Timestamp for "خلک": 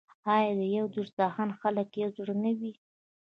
1.61-1.87